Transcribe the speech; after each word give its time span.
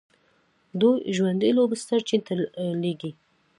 دوی 0.79 0.95
ژوندي 1.15 1.51
لوبسټر 1.57 1.99
چین 2.07 2.21
ته 2.27 2.33
لیږي. 2.81 3.11